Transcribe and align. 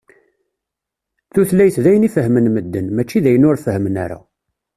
Tutlayt 1.33 1.77
d 1.83 1.85
ayen 1.89 2.07
i 2.07 2.09
fehhmen 2.15 2.47
medden, 2.53 2.87
mačči 2.95 3.19
d 3.23 3.25
ayen 3.29 3.47
ur 3.49 3.57
fehhmen 3.65 3.95
ara. 4.03 4.19